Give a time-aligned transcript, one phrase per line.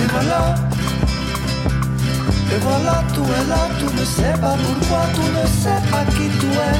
[0.00, 0.54] Et voilà,
[2.52, 6.26] et voilà, tout est là, tout ne sait pas pourquoi, tout ne sait pas qui
[6.40, 6.78] tu es.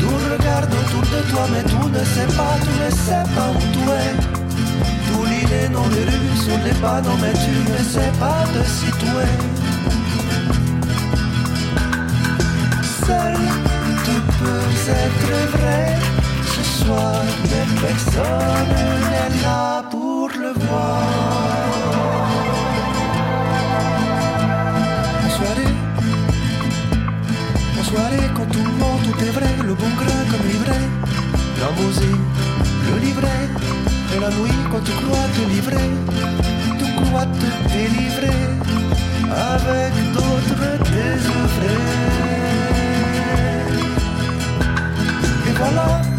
[0.00, 3.60] Tout regarde autour de toi, mais tout ne sait pas, tout ne sait pas où
[3.72, 4.34] tu es.
[5.24, 9.32] Lit dans les rues, sur les panneaux, mais tu ne sais pas te situer.
[13.06, 13.38] Seul,
[14.04, 15.84] tu peux être vrai.
[16.84, 18.74] Ce soir, mais personne
[19.10, 21.54] n'est là pour le voir.
[27.84, 30.84] soirée quand tout ment, tout est vrai, le bon grain comme livret,
[31.62, 32.26] la musique,
[32.88, 33.44] le livret,
[34.14, 35.90] et la nuit quand tu crois te livrer,
[36.78, 38.40] tu crois te délivrer,
[39.54, 41.82] avec d'autres désœuvrés.
[45.48, 46.13] Et voilà,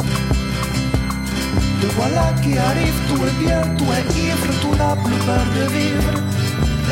[1.95, 6.13] voilà qui arrive, tout est bien, tout est ivre, tout n'a plus peur de vivre.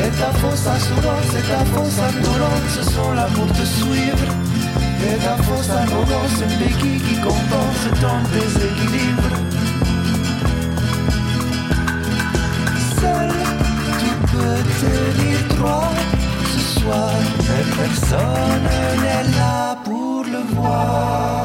[0.02, 4.28] Et ta fausse assurance et ta fausse indolence sont là pour te suivre.
[5.06, 9.30] Et la fausse arrogance, une béquille qui compense ton déséquilibre.
[13.00, 13.32] Seul,
[14.00, 15.92] tu peux te droit
[16.52, 18.62] ce soir, mais personne
[19.02, 21.43] n'est là pour le voir.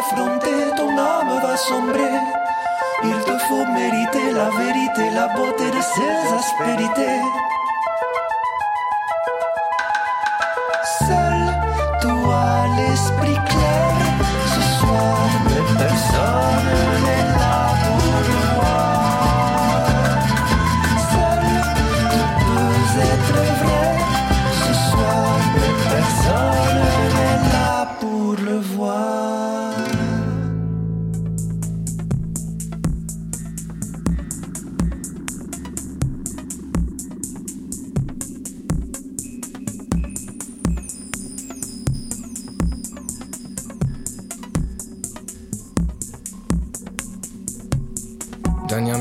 [0.00, 2.16] L'affronter, ton âme va sombrer.
[3.04, 7.20] Il te faut mériter la vérité, la beauté de ses aspérités.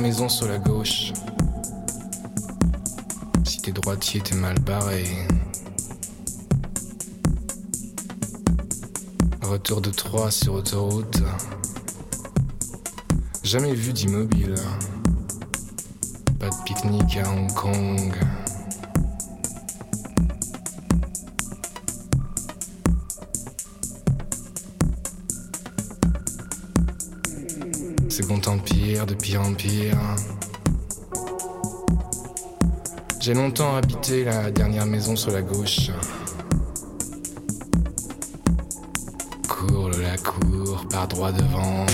[0.10, 1.14] Maison sur la gauche
[3.72, 5.06] droitier, t'es mal barré.
[9.42, 11.22] Retour de Troyes sur autoroute.
[13.44, 14.56] Jamais vu d'immobile.
[16.40, 18.14] Pas de pique-nique à Hong Kong.
[33.20, 35.92] J'ai longtemps habité la dernière maison sur la gauche.
[39.48, 41.86] Cours la cour, par droit devant.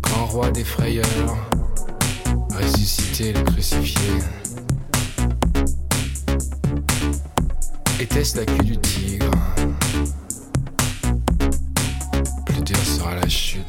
[0.00, 1.36] Grand roi des frayeurs,
[2.58, 4.12] ressuscité le crucifié.
[8.00, 9.30] Était-ce la queue du tigre?
[13.26, 13.64] J'ai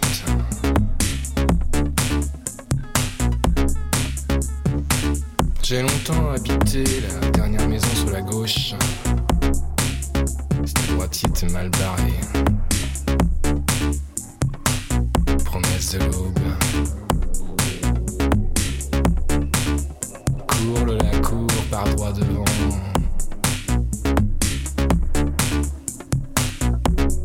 [5.81, 8.73] longtemps habité la dernière maison sur la gauche.
[10.65, 12.13] C'était droitier, t'es mal barré.
[15.45, 16.37] Promesse de l'aube.
[20.47, 22.43] Cours le la cour par droit devant.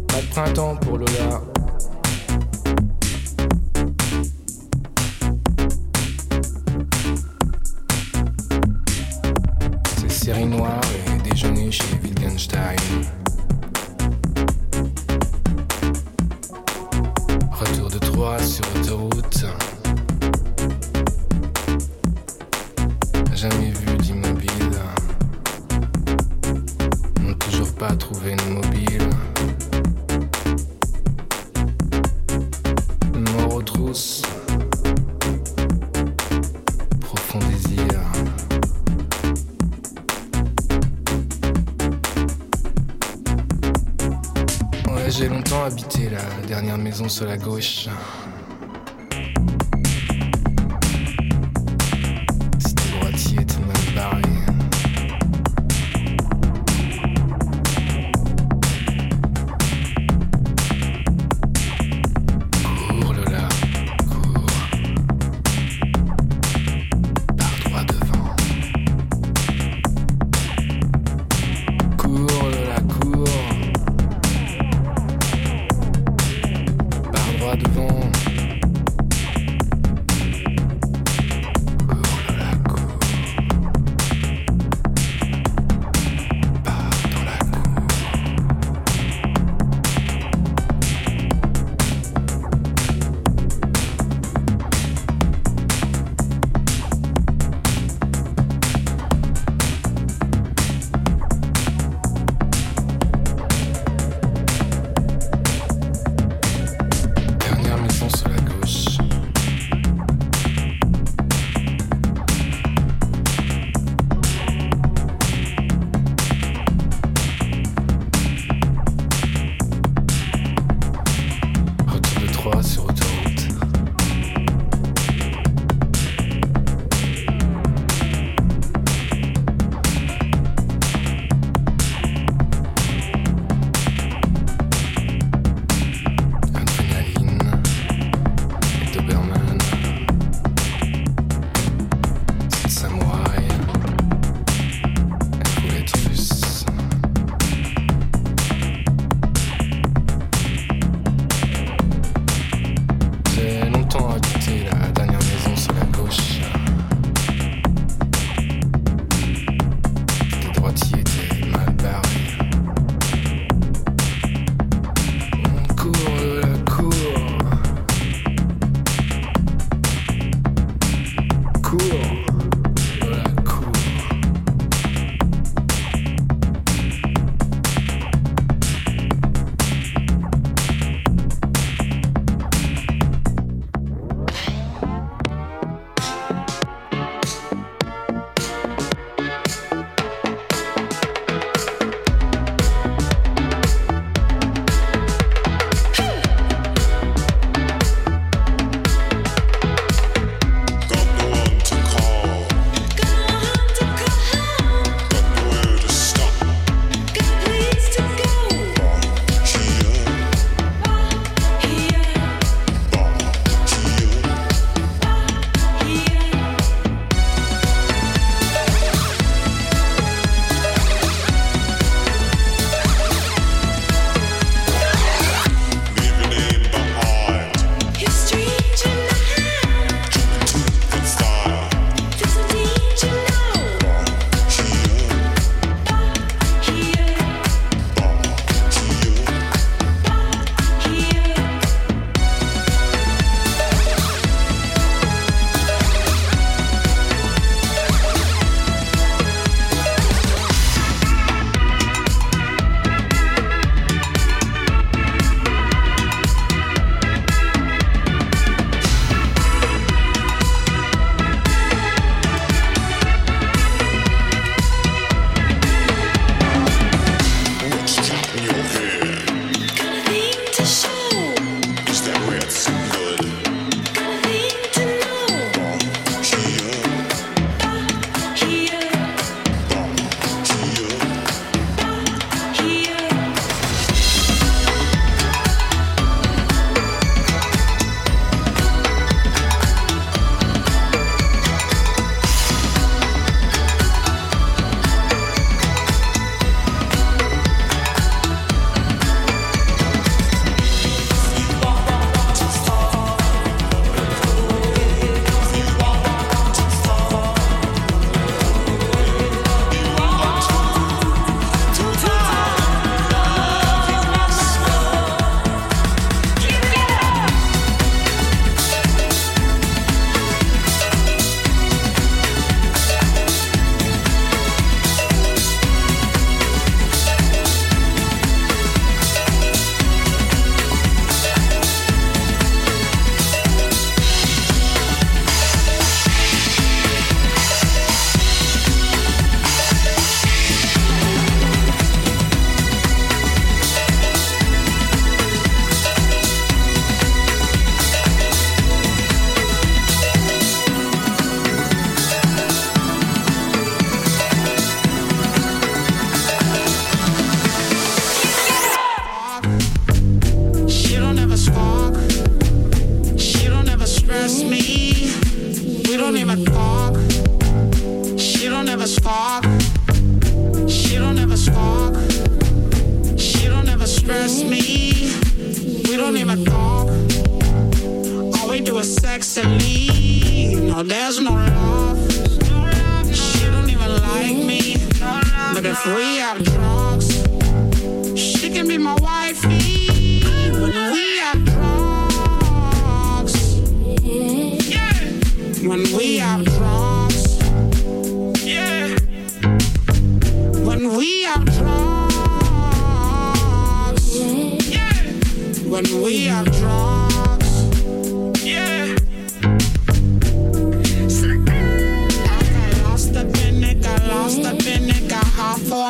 [0.06, 1.50] Pas de printemps pour Lola.
[12.81, 13.20] Thank you.
[47.08, 47.88] Sur la gauche.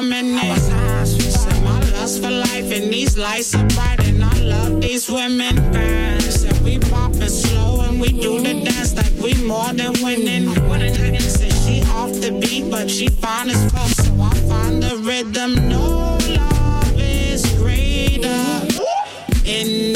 [0.00, 0.68] woman is.
[1.62, 6.42] My lust for life and these lights are bright and I love these women fans.
[6.44, 10.54] And we poppin' slow and we do the dance like we more than winning.
[11.20, 15.68] Said she off the beat, but she fine as fuck, so I find the rhythm.
[15.68, 18.40] No love is greater.
[19.44, 19.89] In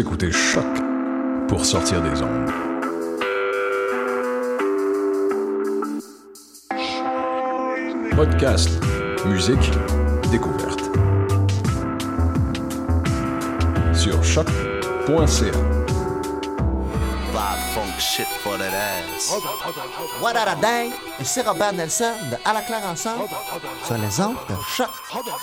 [0.00, 0.64] Vous écoutez Choc
[1.46, 2.50] pour sortir des ondes.
[8.16, 8.70] Podcast,
[9.26, 9.70] musique,
[10.30, 10.80] découverte.
[13.92, 15.50] Sur choc.ca.
[20.22, 20.90] What a day!
[21.20, 23.28] Ici Robert Nelson de À la claire ensemble
[23.84, 24.88] sur les ondes de choc.
[25.10, 25.40] Robert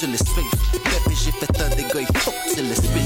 [0.00, 0.44] c'est l'esprit.
[0.72, 2.06] Bébé, j'ai fait un dégât,
[2.48, 3.02] c'est l'esprit.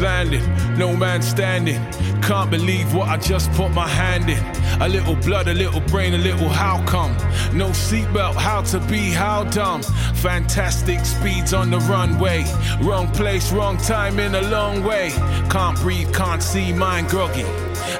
[0.00, 0.44] Landing,
[0.78, 1.82] no man standing.
[2.22, 4.42] Can't believe what I just put my hand in.
[4.80, 7.12] A little blood, a little brain, a little how come?
[7.56, 9.82] No seatbelt, how to be, how dumb.
[9.82, 12.44] Fantastic speeds on the runway.
[12.80, 15.10] Wrong place, wrong time in a long way.
[15.50, 17.46] Can't breathe, can't see, mind groggy.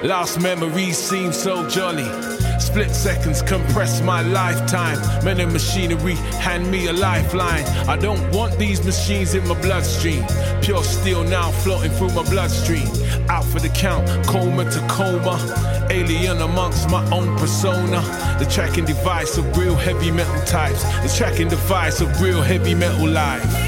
[0.02, 2.37] Lost memories seem so jolly.
[2.58, 4.98] Split seconds compress my lifetime.
[5.24, 7.64] Men and machinery hand me a lifeline.
[7.88, 10.24] I don't want these machines in my bloodstream.
[10.62, 12.88] Pure steel now floating through my bloodstream.
[13.28, 15.38] Out for the count, coma to coma.
[15.90, 18.00] Alien amongst my own persona.
[18.38, 20.82] The tracking device of real heavy metal types.
[21.02, 23.67] The tracking device of real heavy metal life.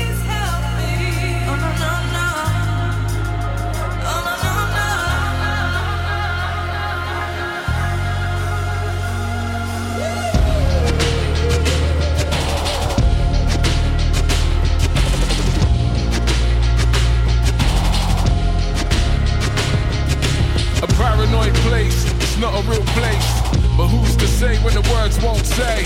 [25.57, 25.83] Say?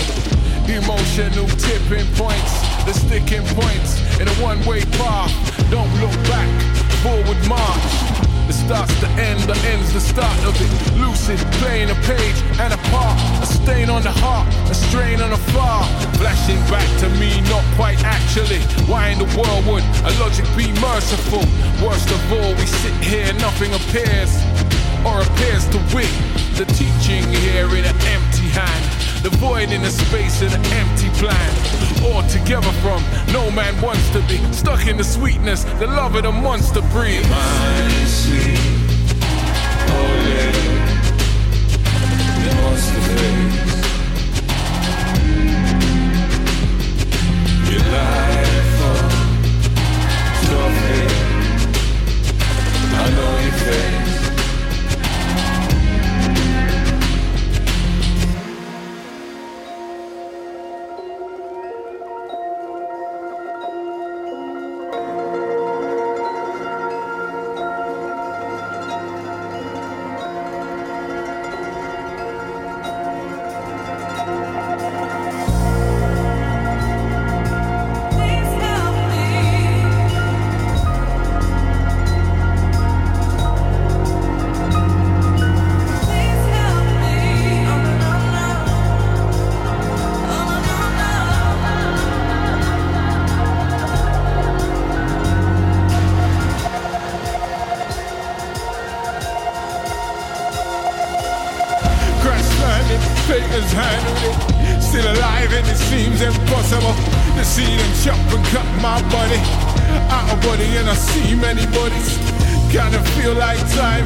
[0.67, 2.53] Emotional tipping points,
[2.85, 5.31] the sticking points in a one way path.
[5.69, 6.49] Don't look back,
[7.01, 8.25] forward march.
[8.47, 10.69] The start's the end, the end's the start of it.
[10.97, 13.17] Lucid, playing a page and a part.
[13.41, 15.83] A stain on the heart, a strain on the far.
[16.17, 18.61] Flashing back to me, not quite actually.
[18.85, 21.45] Why in the world would a logic be merciful?
[21.81, 24.33] Worst of all, we sit here, nothing appears
[25.05, 26.13] or appears to win.
[26.57, 31.51] The teaching here in an empty The void in the space of an empty plan.
[32.05, 36.23] All together from no man wants to be stuck in the sweetness, the love of
[36.23, 37.27] the monster breed.
[37.27, 38.57] My sweet,
[39.91, 40.51] holy,
[42.45, 43.75] the monster face.
[48.87, 49.09] Oh,
[52.93, 53.94] I know your face.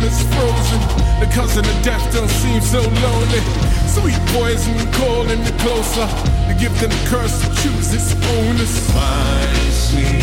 [0.09, 0.81] Is frozen.
[1.21, 3.41] The cousin of death don't seem so lonely.
[3.95, 6.07] Sweet poison calling me closer.
[6.49, 8.73] The gift and the curse to choose its owners.
[8.93, 10.18] My sweet,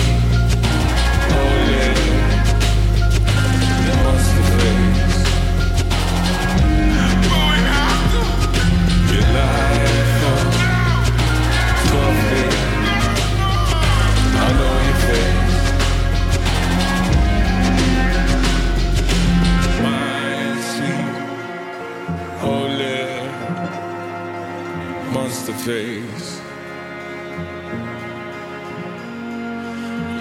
[25.67, 26.41] face.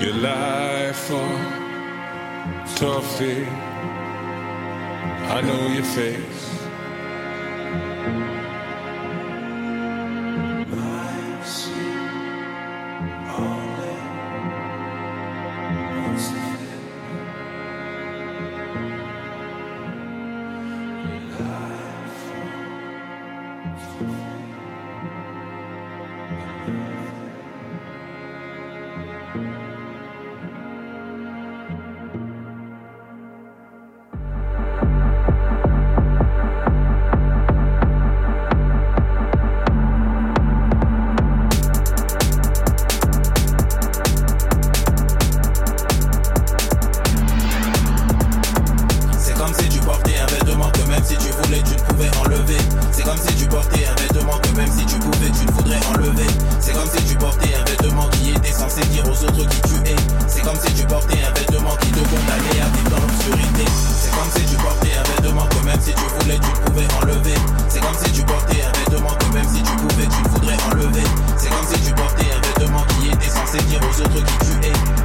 [0.02, 3.46] Your life, oh, toffee.
[5.36, 6.55] I know your face.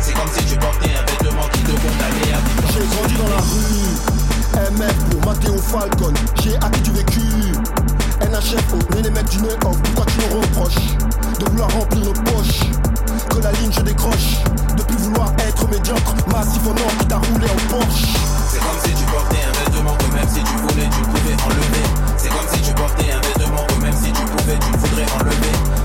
[0.01, 2.69] C'est comme si tu portais un vêtement qui te condamnait à vivre.
[2.73, 3.91] J'ai grandi dans la rue,
[4.79, 6.15] MF pour Matteo Falcon.
[6.43, 7.21] J'ai acquis du vécu.
[8.21, 9.77] NHF, rien les mecs du nez off.
[9.83, 10.97] Pourquoi tu nous reproches
[11.39, 12.61] de vouloir remplir nos poches?
[13.31, 14.43] Que la ligne je décroche,
[14.77, 16.15] de plus vouloir être médiocre.
[16.33, 18.15] Massif au nord qui t'a roulé en poche.
[18.51, 21.87] C'est comme si tu portais un vêtement que même si tu voulais, tu pouvais enlever.
[22.17, 25.80] C'est comme si tu portais un vêtement que même si tu pouvais, tu voudrais enlever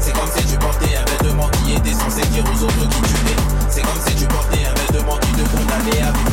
[2.16, 3.36] c'est dire aux autres qui tu es.
[3.70, 6.25] C'est comme si tu portais un vêtement qui te condamnait à.